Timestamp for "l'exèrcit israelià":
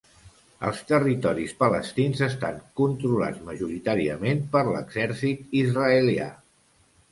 4.73-6.31